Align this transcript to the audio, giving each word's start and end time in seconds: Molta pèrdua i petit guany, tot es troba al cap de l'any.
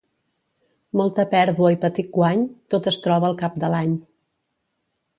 Molta 1.01 1.25
pèrdua 1.35 1.71
i 1.75 1.79
petit 1.85 2.11
guany, 2.17 2.43
tot 2.75 2.93
es 2.95 3.01
troba 3.07 3.31
al 3.33 3.41
cap 3.45 3.63
de 3.67 3.73
l'any. 3.75 3.97